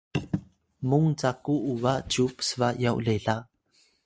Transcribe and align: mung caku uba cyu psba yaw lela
mung 0.89 1.09
caku 1.21 1.55
uba 1.71 1.93
cyu 2.09 2.25
psba 2.37 2.67
yaw 2.83 2.97
lela 3.05 3.35